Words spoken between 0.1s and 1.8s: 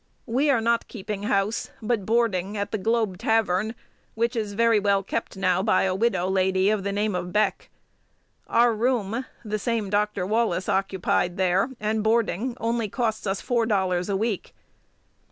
We are not keeping house,